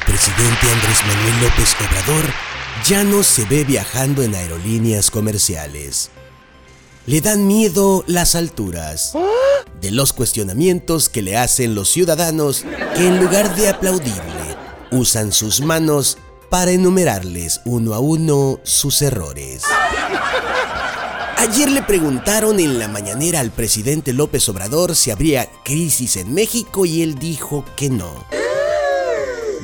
[0.00, 2.24] presidente Andrés Manuel López Obrador
[2.86, 6.10] ya no se ve viajando en aerolíneas comerciales.
[7.06, 9.12] Le dan miedo las alturas.
[9.80, 14.56] De los cuestionamientos que le hacen los ciudadanos que en lugar de aplaudirle,
[14.90, 16.18] usan sus manos
[16.50, 19.62] para enumerarles uno a uno sus errores.
[21.38, 26.84] Ayer le preguntaron en la mañanera al presidente López Obrador si habría crisis en México
[26.84, 28.39] y él dijo que no.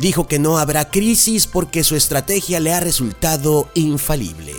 [0.00, 4.54] Dijo que no habrá crisis porque su estrategia le ha resultado infalible.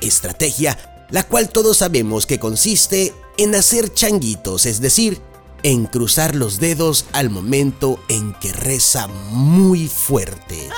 [0.00, 0.78] Estrategia
[1.10, 5.20] la cual todos sabemos que consiste en hacer changuitos, es decir,
[5.62, 10.68] en cruzar los dedos al momento en que reza muy fuerte.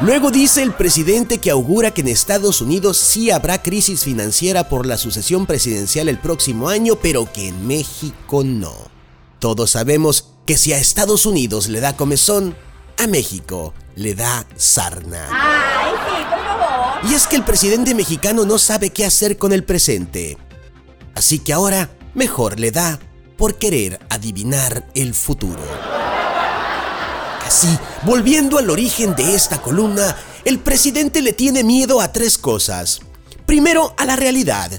[0.00, 4.86] Luego dice el presidente que augura que en Estados Unidos sí habrá crisis financiera por
[4.86, 8.74] la sucesión presidencial el próximo año, pero que en México no.
[9.38, 12.56] Todos sabemos que si a Estados Unidos le da comezón,
[12.98, 15.28] a México le da sarna.
[15.30, 17.10] Ay, sí, por favor.
[17.10, 20.38] Y es que el presidente mexicano no sabe qué hacer con el presente.
[21.14, 22.98] Así que ahora mejor le da
[23.36, 25.62] por querer adivinar el futuro.
[27.44, 27.68] Así,
[28.02, 33.00] volviendo al origen de esta columna, el presidente le tiene miedo a tres cosas.
[33.46, 34.70] Primero, a la realidad.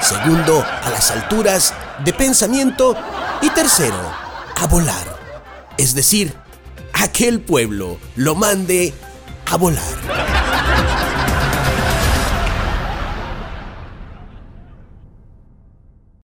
[0.00, 2.96] Segundo, a las alturas de pensamiento.
[3.42, 4.25] Y tercero,
[4.56, 5.16] a volar.
[5.78, 6.34] Es decir,
[6.92, 8.94] a que el pueblo lo mande
[9.46, 10.95] a volar.